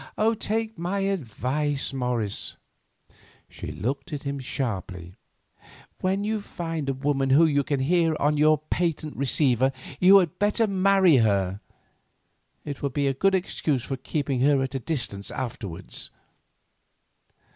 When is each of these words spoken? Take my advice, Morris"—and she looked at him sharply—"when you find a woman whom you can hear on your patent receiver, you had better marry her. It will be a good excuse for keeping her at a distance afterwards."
Take 0.39 0.79
my 0.79 1.01
advice, 1.01 1.93
Morris"—and 1.93 3.15
she 3.47 3.71
looked 3.71 4.11
at 4.11 4.23
him 4.23 4.39
sharply—"when 4.39 6.23
you 6.23 6.41
find 6.41 6.89
a 6.89 6.93
woman 6.95 7.29
whom 7.29 7.47
you 7.49 7.63
can 7.63 7.81
hear 7.81 8.15
on 8.19 8.35
your 8.35 8.57
patent 8.57 9.15
receiver, 9.15 9.71
you 9.99 10.17
had 10.17 10.39
better 10.39 10.65
marry 10.65 11.17
her. 11.17 11.59
It 12.65 12.81
will 12.81 12.89
be 12.89 13.05
a 13.05 13.13
good 13.13 13.35
excuse 13.35 13.83
for 13.83 13.95
keeping 13.95 14.39
her 14.39 14.63
at 14.63 14.73
a 14.73 14.79
distance 14.79 15.29
afterwards." 15.29 16.09